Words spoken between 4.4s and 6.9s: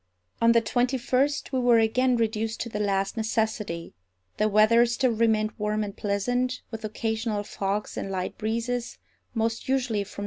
weather still remained warm and pleasant, with